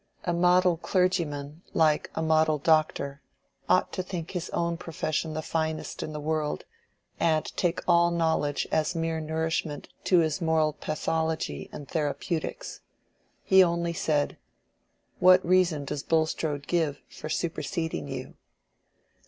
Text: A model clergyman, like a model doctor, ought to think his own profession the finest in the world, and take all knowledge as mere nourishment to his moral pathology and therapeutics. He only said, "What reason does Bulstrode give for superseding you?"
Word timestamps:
A 0.23 0.33
model 0.33 0.77
clergyman, 0.77 1.61
like 1.75 2.09
a 2.15 2.23
model 2.23 2.57
doctor, 2.57 3.21
ought 3.69 3.93
to 3.93 4.01
think 4.01 4.31
his 4.31 4.49
own 4.49 4.75
profession 4.75 5.35
the 5.35 5.43
finest 5.43 6.01
in 6.01 6.11
the 6.11 6.19
world, 6.19 6.65
and 7.19 7.45
take 7.55 7.81
all 7.87 8.09
knowledge 8.09 8.67
as 8.71 8.95
mere 8.95 9.19
nourishment 9.19 9.89
to 10.05 10.17
his 10.21 10.41
moral 10.41 10.73
pathology 10.73 11.69
and 11.71 11.87
therapeutics. 11.87 12.81
He 13.43 13.63
only 13.63 13.93
said, 13.93 14.37
"What 15.19 15.45
reason 15.45 15.85
does 15.85 16.01
Bulstrode 16.01 16.65
give 16.65 16.99
for 17.07 17.29
superseding 17.29 18.07
you?" 18.07 18.33